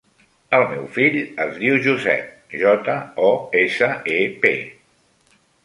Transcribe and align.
El 0.59 0.63
meu 0.69 0.87
fill 0.95 1.17
es 1.43 1.51
diu 1.63 1.77
Josep: 1.89 2.33
jota, 2.63 2.97
o, 3.29 3.31
essa, 3.63 3.93
e, 4.17 4.19
pe. 4.47 4.57